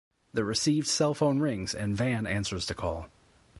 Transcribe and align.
The 0.33 0.43
received 0.43 0.87
cell 0.87 1.13
phone 1.13 1.37
rings 1.37 1.75
and 1.75 1.95
Vann 1.95 2.25
answers 2.25 2.65
the 2.65 2.73
call. 2.73 3.05